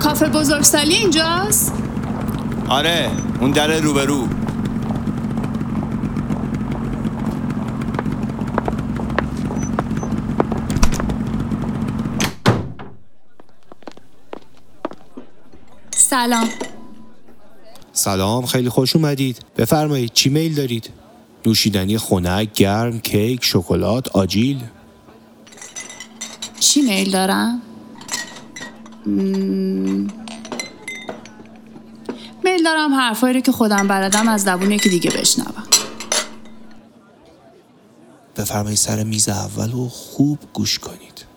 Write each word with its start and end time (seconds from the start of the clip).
کافه 0.00 0.28
بزرگسالی 0.28 0.94
اینجاست؟ 0.94 1.72
آره 2.68 3.10
اون 3.40 3.50
در 3.50 3.80
روبرو. 3.80 4.28
سلام. 15.90 16.48
سلام 17.92 18.46
خیلی 18.46 18.68
خوش 18.68 18.96
اومدید. 18.96 19.38
بفرمایید 19.56 20.12
چی 20.12 20.28
میل 20.28 20.54
دارید؟ 20.54 20.90
نوشیدنی 21.46 21.98
خنک 21.98 22.52
گرم 22.52 23.00
کیک 23.00 23.44
شکلات 23.44 24.08
آجیل. 24.08 24.60
چی 26.60 26.82
میل 26.82 27.10
دارم؟ 27.10 27.62
میل 29.06 30.10
دارم 32.64 32.94
حرفایی 32.94 33.34
رو 33.34 33.40
که 33.40 33.52
خودم 33.52 33.88
بلدم 33.88 34.28
از 34.28 34.42
زبون 34.42 34.70
یکی 34.70 34.88
دیگه 34.88 35.10
بشنوم. 35.10 35.64
بفرمایید 38.36 38.78
سر 38.78 39.04
میز 39.04 39.28
اول 39.28 39.72
و 39.74 39.88
خوب 39.88 40.38
گوش 40.52 40.78
کنید. 40.78 41.29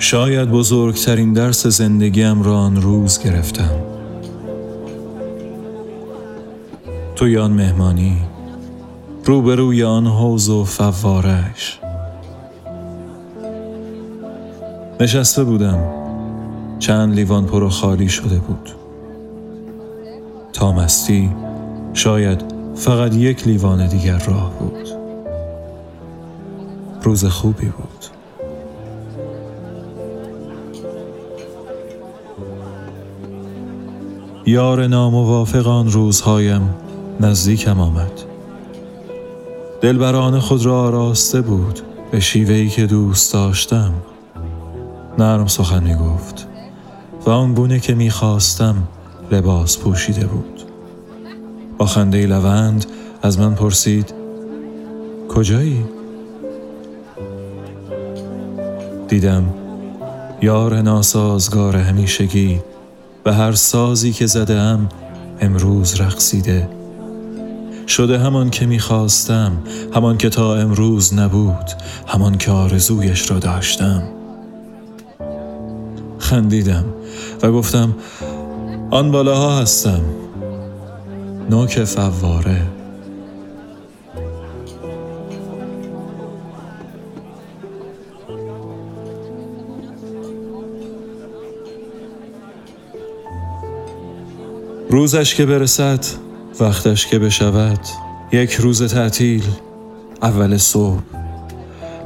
شاید 0.00 0.50
بزرگترین 0.50 1.32
درس 1.32 1.66
زندگیم 1.66 2.42
را 2.42 2.58
آن 2.58 2.82
روز 2.82 3.22
گرفتم. 3.22 3.70
توی 7.16 7.38
آن 7.38 7.52
مهمانی 7.52 8.16
روبروی 9.24 9.84
آن 9.84 10.06
حوز 10.06 10.48
و 10.48 10.64
فوارش. 10.64 11.80
نشسته 15.00 15.44
بودم. 15.44 15.78
چند 16.78 17.14
لیوان 17.14 17.46
پر 17.46 17.62
و 17.62 17.68
خالی 17.68 18.08
شده 18.08 18.38
بود. 18.38 18.70
تا 20.52 20.72
مستی 20.72 21.30
شاید 21.94 22.44
فقط 22.74 23.14
یک 23.14 23.46
لیوان 23.48 23.86
دیگر 23.86 24.18
راه 24.18 24.52
بود. 24.58 24.88
روز 27.02 27.24
خوبی 27.24 27.66
بود. 27.66 28.17
یار 34.48 34.86
ناموافق 34.86 35.66
آن 35.66 35.90
روزهایم 35.90 36.74
نزدیکم 37.20 37.80
آمد. 37.80 38.10
دلبران 39.80 40.38
خود 40.40 40.66
را 40.66 40.80
آراسته 40.80 41.40
بود 41.40 41.80
به 42.10 42.20
شیوهی 42.20 42.68
که 42.68 42.86
دوست 42.86 43.32
داشتم. 43.32 43.94
نرم 45.18 45.46
سخن 45.46 45.82
می 45.82 45.94
گفت 45.94 46.46
و 47.26 47.30
آن 47.30 47.54
گونه 47.54 47.80
که 47.80 47.94
می 47.94 48.10
خواستم 48.10 48.76
لباس 49.30 49.78
پوشیده 49.78 50.26
بود. 50.26 50.62
با 51.78 51.86
خنده 51.86 52.26
لوند 52.26 52.86
از 53.22 53.38
من 53.38 53.54
پرسید 53.54 54.14
کجایی؟ 55.28 55.84
دیدم 59.08 59.44
یار 60.42 60.82
ناسازگار 60.82 61.76
همیشگی 61.76 62.60
به 63.24 63.34
هر 63.34 63.52
سازی 63.52 64.12
که 64.12 64.26
زده 64.26 64.54
ام 64.54 64.88
امروز 65.40 66.00
رقصیده. 66.00 66.68
شده 67.88 68.18
همان 68.18 68.50
که 68.50 68.66
می‌خواستم 68.66 69.52
همان 69.94 70.18
که 70.18 70.28
تا 70.28 70.56
امروز 70.56 71.14
نبود 71.14 71.70
همان 72.06 72.38
که 72.38 72.50
آرزویش 72.50 73.30
را 73.30 73.38
داشتم. 73.38 74.02
خندیدم 76.18 76.84
و 77.42 77.52
گفتم 77.52 77.94
آن 78.90 79.10
بالاها 79.10 79.58
هستم. 79.58 80.00
نوک 81.50 81.84
فواره. 81.84 82.77
روزش 94.98 95.34
که 95.34 95.46
برسد 95.46 96.04
وقتش 96.60 97.06
که 97.06 97.18
بشود. 97.18 97.80
یک 98.32 98.52
روز 98.52 98.82
تعطیل 98.82 99.42
اول 100.22 100.56
صبح. 100.56 101.02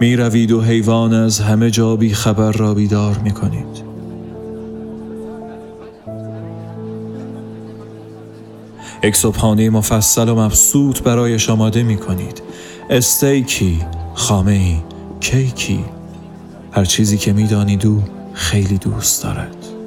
می 0.00 0.16
روید 0.16 0.52
و 0.52 0.62
حیوان 0.62 1.14
از 1.14 1.40
همه 1.40 1.70
جا 1.70 1.96
بی 1.96 2.14
خبر 2.14 2.52
را 2.52 2.74
بیدار 2.74 3.18
می 3.18 3.30
کنید 3.30 3.84
یک 9.04 9.16
صبحانه 9.16 9.70
مفصل 9.70 10.28
و 10.28 10.34
مبسوط 10.34 11.02
برایش 11.02 11.50
آماده 11.50 11.82
می 11.82 11.96
کنید 11.96 12.42
استیکی، 12.90 13.80
خامه 14.14 14.52
ای، 14.52 14.76
کیکی. 15.20 15.84
هر 16.72 16.84
چیزی 16.84 17.18
که 17.18 17.32
می 17.32 17.46
دانید 17.46 17.86
او 17.86 18.02
خیلی 18.32 18.78
دوست 18.78 19.22
دارد. 19.22 19.77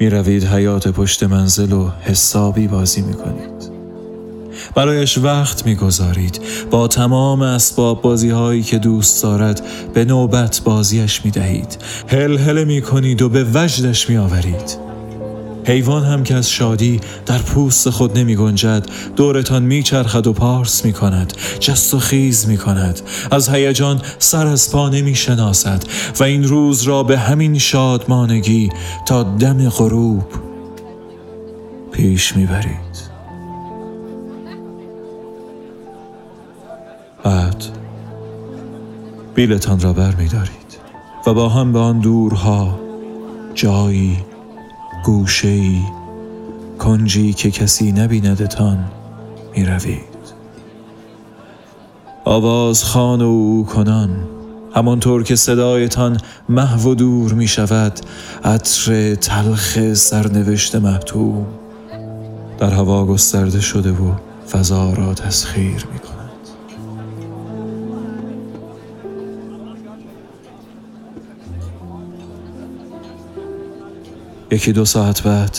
می 0.00 0.10
روید 0.10 0.44
حیات 0.44 0.88
پشت 0.88 1.22
منزل 1.22 1.72
و 1.72 1.90
حسابی 2.00 2.68
بازی 2.68 3.02
می 3.02 3.14
کنید. 3.14 3.76
برایش 4.74 5.18
وقت 5.18 5.66
می‌گذارید. 5.66 6.40
با 6.70 6.88
تمام 6.88 7.42
اسباب 7.42 8.02
بازی 8.02 8.30
هایی 8.30 8.62
که 8.62 8.78
دوست 8.78 9.22
دارد 9.22 9.62
به 9.94 10.04
نوبت 10.04 10.60
بازیش 10.64 11.24
می 11.24 11.30
دهید 11.30 11.78
هل 12.08 12.38
هل 12.38 12.64
می 12.64 12.82
کنید 12.82 13.22
و 13.22 13.28
به 13.28 13.46
وجدش 13.54 14.10
می 14.10 14.16
آورید 14.16 14.85
حیوان 15.66 16.04
هم 16.04 16.22
که 16.22 16.34
از 16.34 16.50
شادی 16.50 17.00
در 17.26 17.38
پوست 17.38 17.90
خود 17.90 18.18
نمی 18.18 18.36
گنجد 18.36 18.86
دورتان 19.16 19.62
می 19.62 19.82
چرخد 19.82 20.26
و 20.26 20.32
پارس 20.32 20.84
می 20.84 20.92
کند 20.92 21.32
جست 21.60 21.94
و 21.94 21.98
خیز 21.98 22.48
می 22.48 22.56
کند. 22.56 23.00
از 23.30 23.48
هیجان 23.48 24.00
سر 24.18 24.46
از 24.46 24.72
پا 24.72 24.88
نمی 24.88 25.14
شناسد 25.14 25.82
و 26.20 26.24
این 26.24 26.44
روز 26.44 26.82
را 26.82 27.02
به 27.02 27.18
همین 27.18 27.58
شادمانگی 27.58 28.70
تا 29.06 29.22
دم 29.22 29.68
غروب 29.68 30.24
پیش 31.92 32.36
می 32.36 32.46
برید. 32.46 33.16
بعد 37.24 37.64
بیلتان 39.34 39.80
را 39.80 39.92
بر 39.92 40.14
می 40.14 40.28
دارید 40.28 40.78
و 41.26 41.34
با 41.34 41.48
هم 41.48 41.72
به 41.72 41.78
آن 41.78 41.98
دورها 41.98 42.80
جایی 43.54 44.18
گوشه 45.06 45.48
ای 45.48 45.82
کنجی 46.78 47.32
که 47.32 47.50
کسی 47.50 47.92
نبیندتان 47.92 48.84
می 49.56 49.64
روید 49.64 50.16
آواز 52.24 52.84
خان 52.84 53.22
و 53.22 53.24
او 53.24 53.66
کنان 53.66 54.10
همانطور 54.74 55.22
که 55.22 55.36
صدایتان 55.36 56.16
محو 56.48 56.90
و 56.90 56.94
دور 56.94 57.32
می 57.32 57.48
شود 57.48 58.00
عطر 58.44 59.14
تلخ 59.14 59.94
سرنوشت 59.94 60.74
محتوم 60.74 61.46
در 62.58 62.70
هوا 62.70 63.06
گسترده 63.06 63.60
شده 63.60 63.90
و 63.90 64.12
فضا 64.50 64.92
را 64.92 65.14
تسخیر 65.14 65.86
می 65.92 65.98
کند 65.98 66.15
یکی 74.56 74.72
دو 74.72 74.84
ساعت 74.84 75.22
بعد 75.22 75.58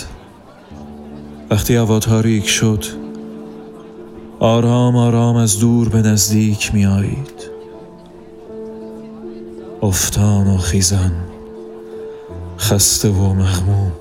وقتی 1.50 1.76
هوا 1.76 2.00
تاریک 2.00 2.48
شد 2.48 2.86
آرام 4.40 4.96
آرام 4.96 5.36
از 5.36 5.60
دور 5.60 5.90
به 5.90 6.02
نزدیک 6.02 6.74
می 6.74 6.86
آیید. 6.86 7.50
افتان 9.82 10.48
و 10.48 10.58
خیزان 10.58 11.12
خسته 12.60 13.10
و 13.10 13.34
مغموم. 13.34 13.92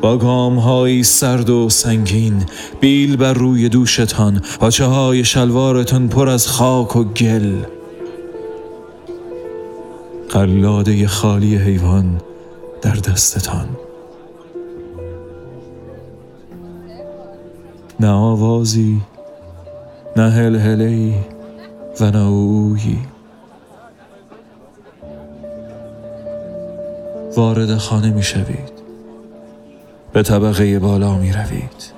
با 0.00 0.16
گام 0.18 1.02
سرد 1.02 1.50
و 1.50 1.68
سنگین 1.68 2.44
بیل 2.80 3.16
بر 3.16 3.32
روی 3.32 3.68
دوشتان 3.68 4.42
پاچه 4.60 4.84
های 4.84 5.24
شلوارتان 5.24 6.08
پر 6.08 6.28
از 6.28 6.48
خاک 6.48 6.96
و 6.96 7.04
گل. 7.04 7.75
قلاده 10.30 11.06
خالی 11.06 11.56
حیوان 11.56 12.20
در 12.82 12.94
دستتان. 12.94 13.68
نه 18.00 18.08
آوازی 18.08 19.00
نه 20.16 20.30
هلهلهی 20.30 21.14
و 22.00 22.10
نه 22.10 22.26
اویی 22.26 22.98
وارد 27.36 27.76
خانه 27.76 28.10
می 28.10 28.22
شوید 28.22 28.72
به 30.12 30.22
طبقه 30.22 30.78
بالا 30.78 31.18
می 31.18 31.32
روید 31.32 31.95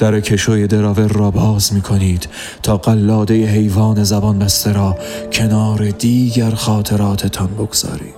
در 0.00 0.20
کشوی 0.20 0.66
دراور 0.66 1.08
را 1.08 1.30
باز 1.30 1.74
می 1.74 1.80
کنید 1.80 2.28
تا 2.62 2.76
قلاده 2.76 3.46
حیوان 3.46 4.04
زبان 4.04 4.38
بسته 4.38 4.72
را 4.72 4.98
کنار 5.32 5.90
دیگر 5.90 6.50
خاطراتتان 6.50 7.54
بگذارید 7.54 8.14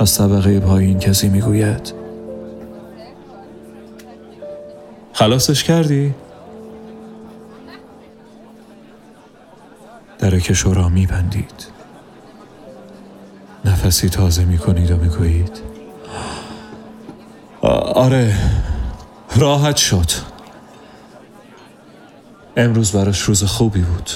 از 0.00 0.18
طبقه 0.18 0.60
پایین 0.60 0.98
کسی 0.98 1.28
می 1.28 1.40
گوید 1.40 1.92
خلاصش 5.12 5.64
کردی؟ 5.64 6.14
در 10.18 10.38
کشو 10.38 10.74
را 10.74 10.88
می 10.88 11.06
بندید 11.06 11.66
نفسی 13.64 14.08
تازه 14.08 14.44
می 14.44 14.58
کنید 14.58 14.90
و 14.90 14.96
می 14.96 15.08
گویید 15.08 15.60
آره 17.94 18.34
راحت 19.36 19.76
شد. 19.76 20.10
امروز 22.56 22.92
براش 22.92 23.20
روز 23.20 23.44
خوبی 23.44 23.80
بود. 23.80 24.10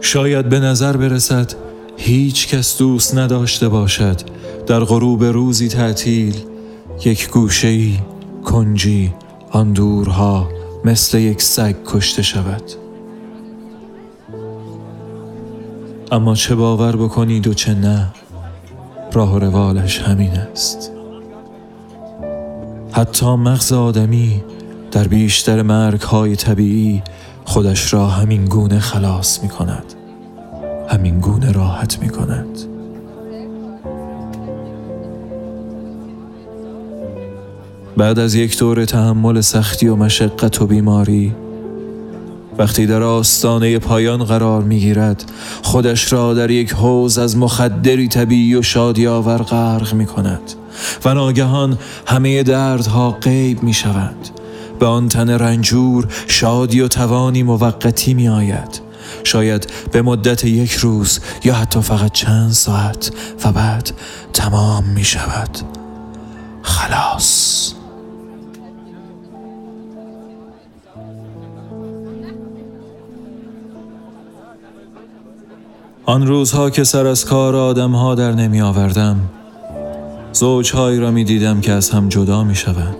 شاید 0.00 0.48
به 0.48 0.60
نظر 0.60 0.96
برسد 0.96 1.52
هیچ 1.96 2.48
کس 2.48 2.78
دوست 2.78 3.18
نداشته 3.18 3.68
باشد 3.68 4.20
در 4.66 4.80
غروب 4.80 5.24
روزی 5.24 5.68
تعطیل 5.68 6.34
یک 7.04 7.30
گوشهی 7.30 8.00
کنجی 8.44 9.12
آن 9.50 9.72
دورها 9.72 10.48
مثل 10.84 11.18
یک 11.18 11.42
سگ 11.42 11.74
کشته 11.86 12.22
شود. 12.22 12.83
اما 16.12 16.34
چه 16.34 16.54
باور 16.54 16.96
بکنید 16.96 17.46
و 17.46 17.54
چه 17.54 17.74
نه 17.74 18.06
راه 19.12 19.34
و 19.34 19.38
روالش 19.38 19.98
همین 19.98 20.30
است. 20.30 20.90
حتی 22.92 23.26
مغز 23.26 23.72
آدمی 23.72 24.44
در 24.92 25.08
بیشتر 25.08 25.62
مرگ 25.62 26.00
های 26.00 26.36
طبیعی 26.36 27.02
خودش 27.44 27.92
را 27.92 28.06
همین 28.06 28.44
گونه 28.44 28.78
خلاص 28.78 29.42
می 29.42 29.48
کند 29.48 29.94
همین 30.88 31.20
گونه 31.20 31.52
راحت 31.52 31.98
می 31.98 32.08
کند 32.08 32.58
بعد 37.96 38.18
از 38.18 38.34
یک 38.34 38.58
دور 38.58 38.84
تحمل 38.84 39.40
سختی 39.40 39.88
و 39.88 39.96
مشقت 39.96 40.62
و 40.62 40.66
بیماری 40.66 41.34
وقتی 42.58 42.86
در 42.86 43.02
آستانه 43.02 43.78
پایان 43.78 44.24
قرار 44.24 44.62
می 44.62 44.80
گیرد 44.80 45.24
خودش 45.62 46.12
را 46.12 46.34
در 46.34 46.50
یک 46.50 46.72
حوز 46.72 47.18
از 47.18 47.36
مخدری 47.36 48.08
طبیعی 48.08 48.54
و 48.54 48.62
شادی 48.62 49.06
آور 49.06 49.38
غرق 49.38 49.94
می 49.94 50.06
کند 50.06 50.54
و 51.04 51.14
ناگهان 51.14 51.78
همه 52.06 52.42
دردها 52.42 53.10
غیب 53.10 53.62
می 53.62 53.74
شود 53.74 54.16
به 54.78 54.86
آن 54.86 55.08
تن 55.08 55.30
رنجور 55.30 56.08
شادی 56.28 56.80
و 56.80 56.88
توانی 56.88 57.42
موقتی 57.42 58.14
می 58.14 58.28
آید 58.28 58.80
شاید 59.24 59.72
به 59.92 60.02
مدت 60.02 60.44
یک 60.44 60.72
روز 60.72 61.20
یا 61.44 61.54
حتی 61.54 61.80
فقط 61.80 62.12
چند 62.12 62.50
ساعت 62.50 63.10
و 63.44 63.52
بعد 63.52 63.90
تمام 64.32 64.84
می 64.84 65.04
شود 65.04 65.58
خلاص. 66.62 67.72
آن 76.06 76.26
روزها 76.26 76.70
که 76.70 76.84
سر 76.84 77.06
از 77.06 77.24
کار 77.24 77.56
آدمها 77.56 78.14
در 78.14 78.32
نمی 78.32 78.60
آوردم 78.60 79.20
زوجهایی 80.32 81.00
را 81.00 81.10
می 81.10 81.24
دیدم 81.24 81.60
که 81.60 81.72
از 81.72 81.90
هم 81.90 82.08
جدا 82.08 82.44
می 82.44 82.54
شوند. 82.54 82.96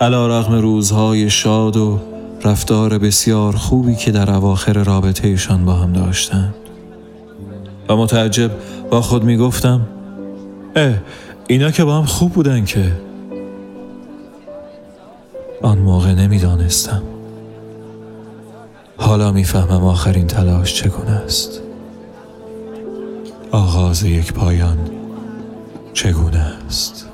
علا 0.00 0.38
رغم 0.38 0.54
روزهای 0.54 1.30
شاد 1.30 1.76
و 1.76 1.98
رفتار 2.44 2.98
بسیار 2.98 3.56
خوبی 3.56 3.96
که 3.96 4.10
در 4.10 4.30
اواخر 4.30 4.72
رابطهشان 4.72 5.64
با 5.64 5.72
هم 5.72 5.92
داشتند. 5.92 6.54
و 7.88 7.96
متعجب 7.96 8.50
با 8.90 9.00
خود 9.00 9.24
می 9.24 9.36
گفتم 9.36 9.80
اه 10.76 10.94
اینا 11.46 11.70
که 11.70 11.84
با 11.84 11.98
هم 11.98 12.04
خوب 12.04 12.32
بودن 12.32 12.64
که. 12.64 12.92
آن 15.62 15.78
موقع 15.78 16.14
نمی‌دانستم 16.14 17.02
حالا 18.96 19.32
می‌فهمم 19.32 19.84
آخرین 19.84 20.26
تلاش 20.26 20.74
چگونه 20.74 21.10
است. 21.10 21.60
آغاز 23.50 24.02
یک 24.02 24.32
پایان 24.32 24.78
چگونه 25.92 26.38
است؟ 26.38 27.08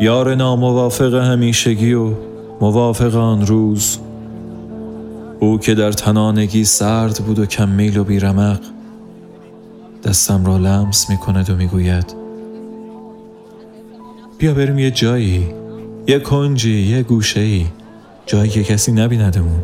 یار 0.00 0.34
ناموافق 0.34 1.14
همیشگی 1.14 1.92
و 1.92 2.10
موافق 2.60 3.16
آن 3.16 3.46
روز 3.46 3.98
او 5.40 5.58
که 5.58 5.74
در 5.74 5.92
تنانگی 5.92 6.64
سرد 6.64 7.18
بود 7.26 7.38
و 7.38 7.46
کم 7.46 7.68
میل 7.68 7.96
و 7.96 8.04
بیرمق 8.04 8.60
دستم 10.04 10.46
را 10.46 10.56
لمس 10.56 11.10
می 11.10 11.16
کند 11.16 11.50
و 11.50 11.56
می 11.56 11.66
گوید 11.66 12.14
بیا 14.38 14.54
بریم 14.54 14.78
یه 14.78 14.90
جایی 14.90 15.54
یه 16.06 16.18
کنجی 16.18 16.80
یه 16.80 17.02
گوشه 17.02 17.40
ای 17.40 17.66
جایی 18.26 18.50
که 18.50 18.64
کسی 18.64 18.92
نبیندمون. 18.92 19.62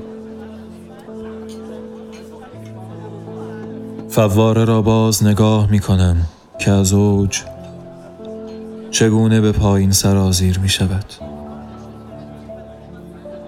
فواره 4.08 4.64
را 4.64 4.82
باز 4.82 5.24
نگاه 5.24 5.70
می 5.70 5.78
کنم 5.78 6.16
که 6.58 6.70
از 6.70 6.92
اوج 6.92 7.42
چگونه 8.90 9.40
به 9.40 9.52
پایین 9.52 9.90
سرازیر 9.90 10.58
می 10.58 10.68
شود 10.68 11.04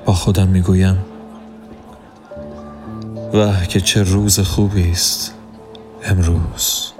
با 0.04 0.12
خودم 0.12 0.48
می 0.48 0.60
گویم 0.60 0.96
و 3.34 3.64
که 3.64 3.80
چه 3.80 4.02
روز 4.02 4.40
خوبی 4.40 4.90
است 4.90 5.34
امروز. 6.04 6.92